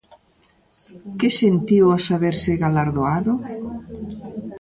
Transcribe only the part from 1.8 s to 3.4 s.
ao saberse galardoado?